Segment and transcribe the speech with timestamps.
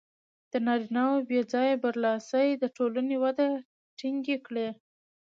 [0.51, 3.47] د نارینهوو بې ځایه برلاسي د ټولنې وده
[3.99, 4.67] ټکنۍ کړې.